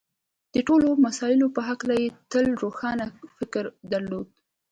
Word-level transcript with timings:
د 0.53 0.55
ټولو 0.67 0.87
مسألو 1.05 1.47
په 1.55 1.61
هکله 1.69 1.93
یې 2.01 2.07
تل 2.31 2.45
روښانه 2.63 3.05
فکر 3.37 3.63
درلود 3.91 4.27